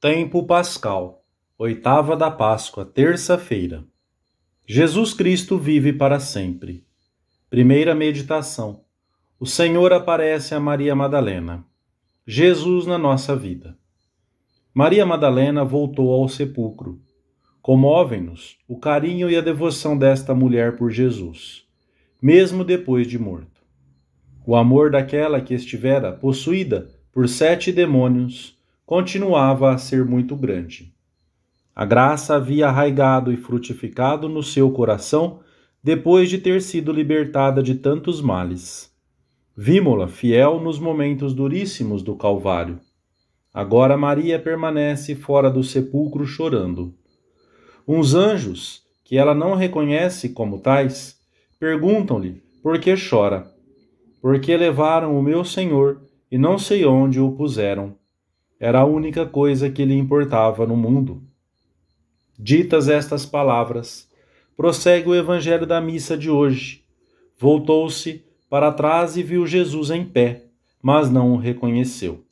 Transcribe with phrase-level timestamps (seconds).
[0.00, 1.26] Tempo Pascal,
[1.58, 3.84] oitava da Páscoa, terça-feira.
[4.66, 6.86] Jesus Cristo vive para sempre.
[7.50, 8.80] Primeira meditação.
[9.38, 11.66] O Senhor aparece a Maria Madalena.
[12.26, 13.76] Jesus na nossa vida.
[14.72, 16.98] Maria Madalena voltou ao sepulcro.
[17.60, 21.66] Comovem-nos o carinho e a devoção desta mulher por Jesus,
[22.22, 23.60] mesmo depois de morto.
[24.46, 28.58] O amor daquela que estivera possuída por sete demônios
[28.90, 30.92] continuava a ser muito grande.
[31.72, 35.38] A graça havia arraigado e frutificado no seu coração
[35.80, 38.92] depois de ter sido libertada de tantos males.
[39.56, 42.80] Vimo-la fiel nos momentos duríssimos do Calvário.
[43.54, 46.92] Agora Maria permanece fora do sepulcro chorando.
[47.86, 51.16] Uns anjos, que ela não reconhece como tais,
[51.60, 53.48] perguntam-lhe por que chora.
[54.20, 57.99] Porque levaram o meu Senhor e não sei onde o puseram
[58.60, 61.22] era a única coisa que lhe importava no mundo.
[62.38, 64.06] Ditas estas palavras,
[64.54, 66.84] prossegue o evangelho da missa de hoje.
[67.38, 70.44] Voltou-se para trás e viu Jesus em pé,
[70.82, 72.22] mas não o reconheceu.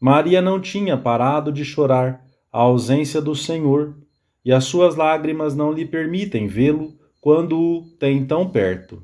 [0.00, 3.94] Maria não tinha parado de chorar a ausência do Senhor,
[4.44, 9.00] e as suas lágrimas não lhe permitem vê-lo quando o tem tão perto.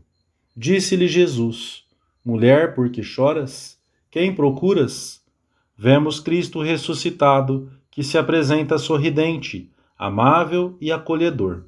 [0.56, 1.84] Disse-lhe Jesus:
[2.24, 3.78] Mulher, por que choras?
[4.10, 5.17] Quem procuras?
[5.78, 11.66] Vemos Cristo ressuscitado que se apresenta sorridente, amável e acolhedor.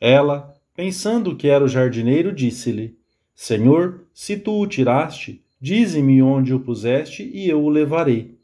[0.00, 2.96] Ela, pensando que era o jardineiro, disse-lhe:
[3.32, 8.36] Senhor, se tu o tiraste, dize-me onde o puseste e eu o levarei.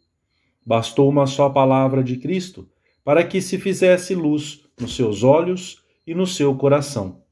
[0.65, 2.69] Bastou uma só palavra de Cristo
[3.05, 7.23] para que se fizesse luz nos seus olhos e no seu coração.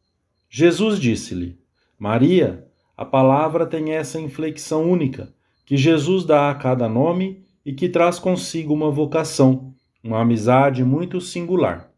[0.50, 1.56] Jesus disse-lhe:
[1.98, 5.32] Maria, a palavra tem essa inflexão única
[5.64, 11.20] que Jesus dá a cada nome e que traz consigo uma vocação, uma amizade muito
[11.20, 11.90] singular.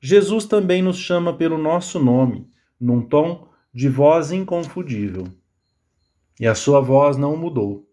[0.00, 2.48] Jesus também nos chama pelo nosso nome,
[2.80, 5.24] num tom de voz inconfundível.
[6.38, 7.88] E a sua voz não mudou.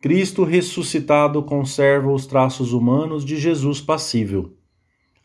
[0.00, 4.56] Cristo ressuscitado conserva os traços humanos de Jesus passível.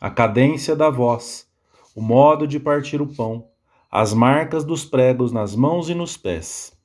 [0.00, 1.48] A cadência da voz,
[1.94, 3.48] o modo de partir o pão,
[3.90, 6.76] as marcas dos pregos nas mãos e nos pés.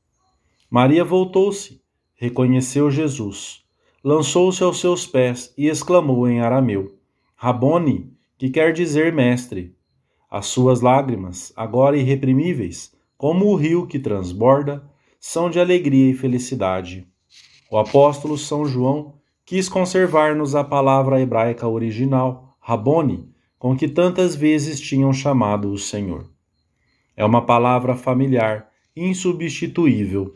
[0.70, 1.82] Maria voltou-se,
[2.16, 3.61] reconheceu Jesus
[4.04, 6.96] lançou-se aos seus pés e exclamou em arameu:
[7.36, 9.76] Rabone, que quer dizer mestre.
[10.30, 14.84] As suas lágrimas, agora irreprimíveis, como o rio que transborda,
[15.20, 17.06] são de alegria e felicidade.
[17.70, 23.30] O apóstolo São João quis conservar-nos a palavra hebraica original, Rabone,
[23.60, 26.30] com que tantas vezes tinham chamado o Senhor.
[27.16, 30.34] É uma palavra familiar, insubstituível.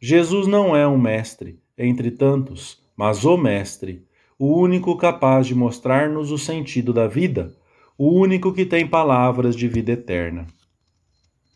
[0.00, 4.04] Jesus não é um mestre, entre tantos, mas o Mestre,
[4.38, 7.54] o único capaz de mostrar-nos o sentido da vida,
[7.96, 10.46] o único que tem palavras de vida eterna.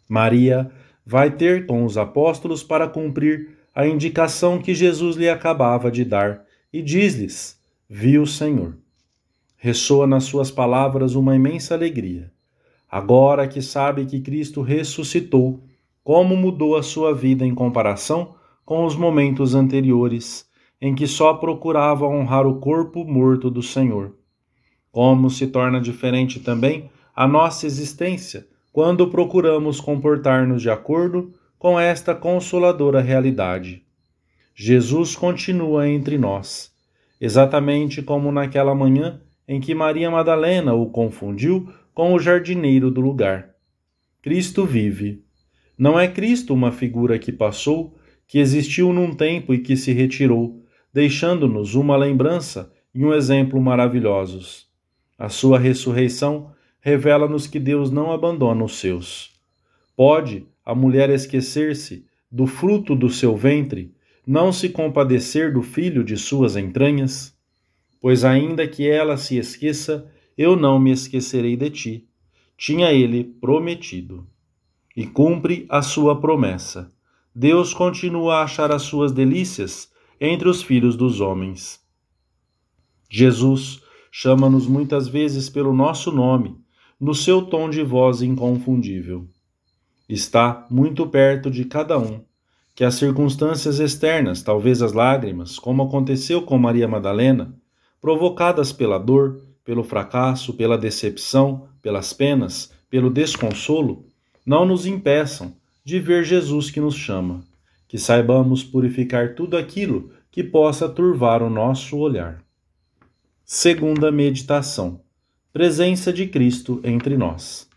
[0.08, 0.70] Maria
[1.04, 6.44] vai ter com os apóstolos para cumprir a indicação que Jesus lhe acabava de dar
[6.72, 8.76] e diz-lhes: Vi o Senhor.
[9.56, 12.30] Ressoa nas suas palavras uma imensa alegria.
[12.90, 15.62] Agora que sabe que Cristo ressuscitou,
[16.02, 18.34] como mudou a sua vida em comparação
[18.64, 20.47] com os momentos anteriores
[20.80, 24.14] em que só procurava honrar o corpo morto do Senhor.
[24.90, 32.14] Como se torna diferente também a nossa existência quando procuramos comportar-nos de acordo com esta
[32.14, 33.82] consoladora realidade.
[34.54, 36.72] Jesus continua entre nós,
[37.20, 43.50] exatamente como naquela manhã em que Maria Madalena o confundiu com o jardineiro do lugar.
[44.22, 45.24] Cristo vive.
[45.76, 47.96] Não é Cristo uma figura que passou,
[48.26, 50.62] que existiu num tempo e que se retirou,
[50.92, 54.66] deixando-nos uma lembrança e um exemplo maravilhosos.
[55.18, 59.32] A sua ressurreição revela-nos que Deus não abandona os seus.
[59.96, 63.94] Pode a mulher esquecer-se do fruto do seu ventre,
[64.26, 67.34] não se compadecer do filho de suas entranhas?
[68.00, 72.08] Pois ainda que ela se esqueça, eu não me esquecerei de ti,
[72.56, 74.26] tinha ele prometido.
[74.96, 76.90] E cumpre a sua promessa.
[77.34, 81.80] Deus continua a achar as suas delícias entre os filhos dos homens.
[83.10, 83.80] Jesus
[84.10, 86.56] chama-nos muitas vezes pelo nosso nome,
[87.00, 89.26] no seu tom de voz inconfundível.
[90.08, 92.20] Está muito perto de cada um,
[92.74, 97.54] que as circunstâncias externas, talvez as lágrimas, como aconteceu com Maria Madalena,
[98.00, 104.06] provocadas pela dor, pelo fracasso, pela decepção, pelas penas, pelo desconsolo,
[104.44, 105.54] não nos impeçam
[105.84, 107.47] de ver Jesus que nos chama
[107.88, 112.44] que saibamos purificar tudo aquilo que possa turvar o nosso olhar.
[113.44, 115.00] Segunda meditação:
[115.52, 117.68] Presença de Cristo entre nós.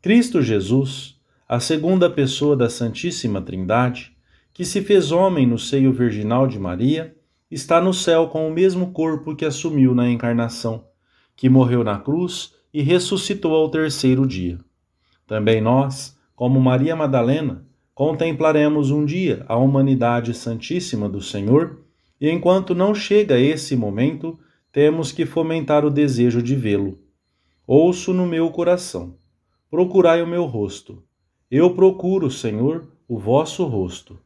[0.00, 4.16] Cristo Jesus, a segunda pessoa da Santíssima Trindade,
[4.52, 7.14] que se fez homem no seio virginal de Maria,
[7.50, 10.86] está no céu com o mesmo corpo que assumiu na encarnação,
[11.36, 14.58] que morreu na cruz e ressuscitou ao terceiro dia.
[15.26, 17.64] Também nós, como Maria Madalena,
[17.94, 21.80] contemplaremos um dia a humanidade santíssima do Senhor,
[22.20, 24.38] e enquanto não chega esse momento,
[24.72, 26.98] temos que fomentar o desejo de vê-lo.
[27.66, 29.14] Ouço no meu coração:
[29.70, 31.02] procurai o meu rosto.
[31.50, 34.18] Eu procuro, Senhor, o vosso rosto.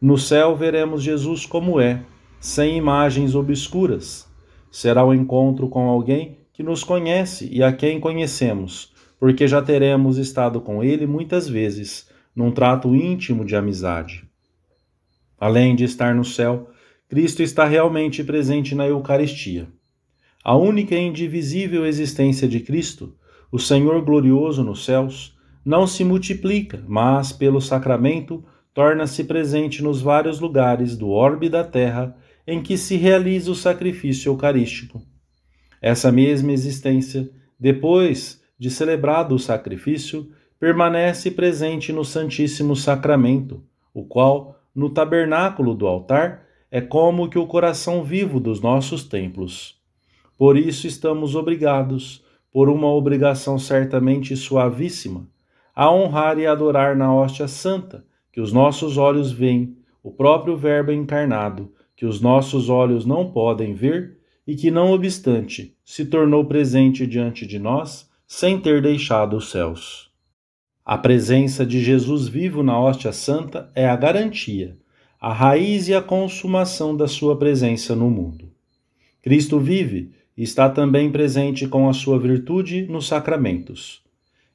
[0.00, 2.04] No céu veremos Jesus como é,
[2.38, 4.28] sem imagens obscuras.
[4.70, 10.18] Será o encontro com alguém que nos conhece e a quem conhecemos, porque já teremos
[10.18, 14.28] estado com ele muitas vezes, num trato íntimo de amizade.
[15.40, 16.70] Além de estar no céu,
[17.08, 19.68] Cristo está realmente presente na Eucaristia.
[20.44, 23.16] A única e indivisível existência de Cristo,
[23.50, 30.38] o Senhor glorioso nos céus, não se multiplica, mas, pelo sacramento, torna-se presente nos vários
[30.38, 32.16] lugares do orbe da terra
[32.46, 35.02] em que se realiza o sacrifício eucarístico.
[35.80, 37.28] Essa mesma existência,
[37.58, 43.62] depois de celebrado o sacrifício, permanece presente no Santíssimo Sacramento,
[43.92, 49.76] o qual, no tabernáculo do altar, é como que o coração vivo dos nossos templos.
[50.38, 55.28] Por isso estamos obrigados, por uma obrigação certamente suavíssima,
[55.74, 60.92] a honrar e adorar na hóstia santa, que os nossos olhos veem, o próprio Verbo
[60.92, 67.06] encarnado, que os nossos olhos não podem ver e que, não obstante, se tornou presente
[67.06, 70.05] diante de nós sem ter deixado os céus.
[70.88, 74.78] A presença de Jesus vivo na hóstia santa é a garantia,
[75.20, 78.52] a raiz e a consumação da sua presença no mundo.
[79.20, 84.00] Cristo vive está também presente com a sua virtude nos sacramentos.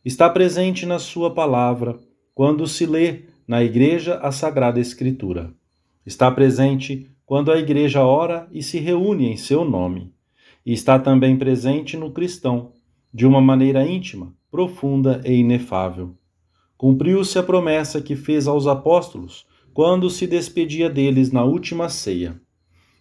[0.06, 2.00] Está presente na sua palavra,
[2.34, 5.54] quando se lê na igreja a Sagrada Escritura.
[6.06, 10.14] Está presente quando a igreja ora e se reúne em seu nome.
[10.66, 12.72] E está também presente no cristão,
[13.14, 16.16] de uma maneira íntima, profunda e inefável.
[16.82, 22.42] Cumpriu-se a promessa que fez aos apóstolos quando se despedia deles na última ceia.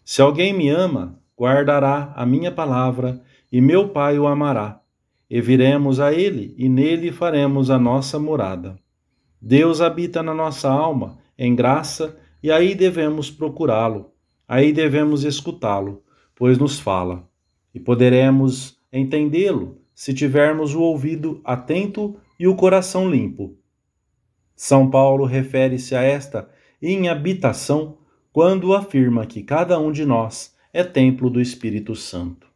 [0.04, 4.82] Se alguém me ama, guardará a minha palavra, e meu Pai o amará.
[5.30, 8.78] E viremos a ele, e nele faremos a nossa morada.
[9.40, 14.10] Deus habita na nossa alma, em graça, e aí devemos procurá-lo,
[14.46, 16.02] aí devemos escutá-lo,
[16.36, 17.26] pois nos fala.
[17.74, 23.58] E poderemos entendê-lo se tivermos o ouvido atento e o coração limpo.
[24.62, 26.46] São Paulo refere-se a esta
[26.82, 27.96] inhabitação
[28.30, 32.46] quando afirma que cada um de nós é templo do Espírito Santo.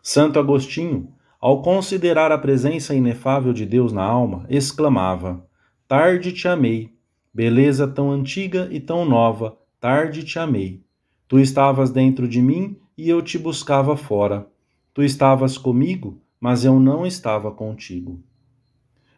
[0.00, 5.44] Santo Agostinho, ao considerar a presença inefável de Deus na alma, exclamava:
[5.88, 6.94] Tarde te amei,
[7.34, 10.84] beleza tão antiga e tão nova, tarde te amei.
[11.26, 14.46] Tu estavas dentro de mim e eu te buscava fora.
[14.94, 18.22] Tu estavas comigo, mas eu não estava contigo.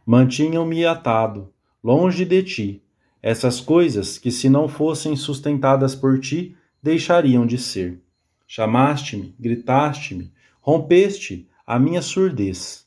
[0.07, 1.52] Mantinham-me atado,
[1.83, 2.83] longe de ti.
[3.23, 8.01] Essas coisas que, se não fossem sustentadas por ti, deixariam de ser.
[8.47, 12.87] Chamaste-me, gritaste-me, rompeste a minha surdez.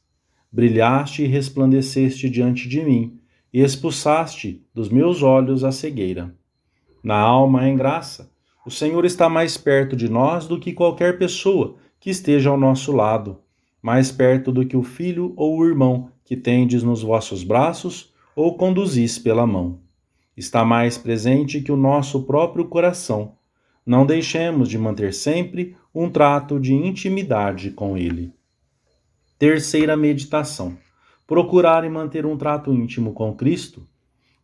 [0.52, 3.20] Brilhaste e resplandeceste diante de mim,
[3.52, 6.36] e expulsaste dos meus olhos a cegueira.
[7.04, 8.32] Na alma em graça,
[8.66, 12.92] o Senhor está mais perto de nós do que qualquer pessoa que esteja ao nosso
[12.92, 13.40] lado,
[13.82, 18.58] mais perto do que o filho ou o irmão que tendes nos vossos braços ou
[18.58, 19.80] conduzis pela mão.
[20.36, 23.34] Está mais presente que o nosso próprio coração
[23.86, 28.34] não deixemos de manter sempre um trato de intimidade com Ele.
[29.40, 30.78] Terceira meditação:
[31.26, 33.88] procurar e manter um trato íntimo com Cristo.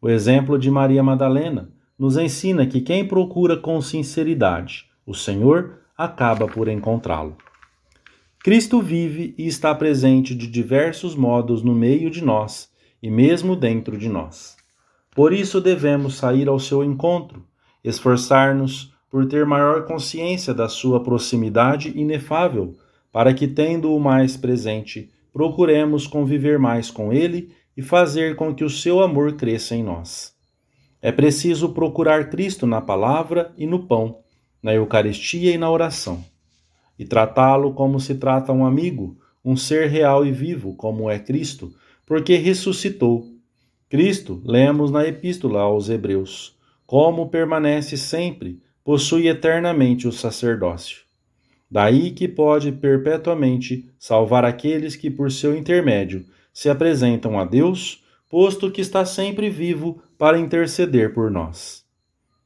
[0.01, 1.69] O exemplo de Maria Madalena
[1.99, 7.35] nos ensina que quem procura com sinceridade o Senhor acaba por encontrá-lo.
[8.39, 12.70] Cristo vive e está presente de diversos modos no meio de nós
[13.01, 14.55] e mesmo dentro de nós.
[15.15, 17.45] Por isso devemos sair ao seu encontro,
[17.83, 22.75] esforçar-nos por ter maior consciência da sua proximidade inefável,
[23.11, 28.69] para que, tendo-o mais presente, procuremos conviver mais com ele e fazer com que o
[28.69, 30.33] seu amor cresça em nós.
[31.01, 34.19] É preciso procurar Cristo na palavra e no pão,
[34.61, 36.23] na Eucaristia e na oração,
[36.97, 41.73] e tratá-lo como se trata um amigo, um ser real e vivo, como é Cristo,
[42.05, 43.27] porque ressuscitou.
[43.89, 51.01] Cristo, lemos na Epístola aos Hebreus, como permanece sempre possui eternamente o sacerdócio.
[51.69, 58.69] Daí que pode perpetuamente salvar aqueles que, por seu intermédio, se apresentam a Deus, posto
[58.69, 61.85] que está sempre vivo para interceder por nós.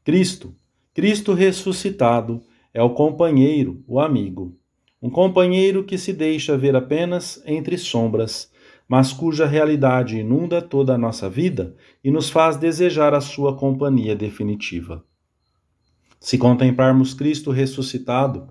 [0.03, 0.53] Cristo,
[0.93, 2.41] Cristo ressuscitado,
[2.73, 4.55] é o companheiro, o amigo.
[5.01, 8.51] Um companheiro que se deixa ver apenas entre sombras,
[8.87, 14.15] mas cuja realidade inunda toda a nossa vida e nos faz desejar a sua companhia
[14.15, 15.03] definitiva.
[16.19, 18.47] Se contemplarmos Cristo ressuscitado,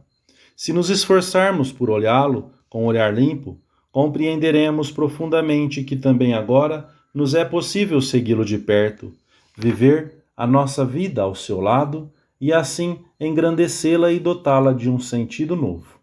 [0.57, 3.61] se nos esforçarmos por olhá-lo com olhar limpo,
[3.91, 9.13] compreenderemos profundamente que também agora nos é possível segui-lo de perto,
[9.57, 15.55] viver a nossa vida ao seu lado e assim engrandecê-la e dotá-la de um sentido
[15.55, 15.99] novo.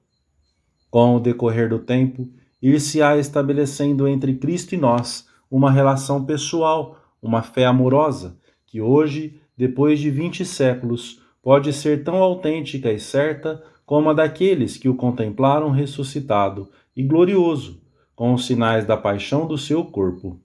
[0.90, 2.30] Com o decorrer do tempo,
[2.62, 10.00] ir-se-á estabelecendo entre Cristo e nós uma relação pessoal, uma fé amorosa, que hoje, depois
[10.00, 15.70] de vinte séculos, pode ser tão autêntica e certa como a daqueles que o contemplaram
[15.72, 17.82] ressuscitado e glorioso,
[18.16, 20.40] com os sinais da paixão do seu corpo.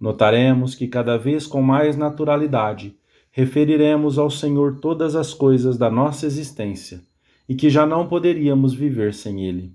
[0.00, 2.94] Notaremos que cada vez com mais naturalidade
[3.32, 7.02] referiremos ao Senhor todas as coisas da nossa existência
[7.48, 9.72] e que já não poderíamos viver sem Ele.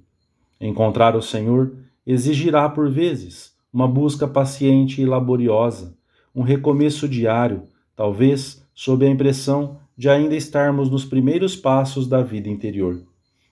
[0.60, 1.74] Encontrar o Senhor
[2.06, 5.96] exigirá, por vezes, uma busca paciente e laboriosa,
[6.36, 7.64] um recomeço diário,
[7.96, 13.04] talvez sob a impressão de ainda estarmos nos primeiros passos da vida interior.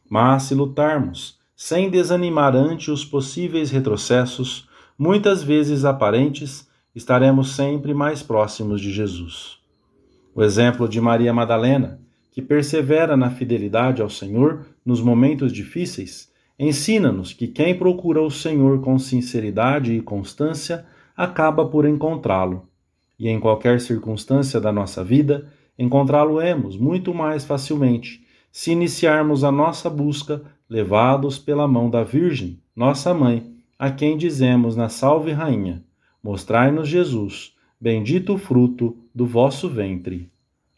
[0.09, 8.23] Mas se lutarmos, sem desanimar ante os possíveis retrocessos, muitas vezes aparentes, estaremos sempre mais
[8.23, 9.57] próximos de Jesus.
[10.33, 11.99] O exemplo de Maria Madalena,
[12.31, 18.81] que persevera na fidelidade ao Senhor nos momentos difíceis, ensina-nos que quem procura o Senhor
[18.81, 20.85] com sinceridade e constância
[21.15, 22.67] acaba por encontrá-lo.
[23.19, 25.47] E em qualquer circunstância da nossa vida,
[25.77, 33.13] encontrá-lo-emos muito mais facilmente se iniciarmos a nossa busca levados pela mão da Virgem, nossa
[33.13, 35.83] mãe, a quem dizemos na Salve Rainha:
[36.23, 40.31] Mostrai-nos Jesus, bendito o fruto do vosso ventre.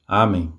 [0.07, 0.51] Amém.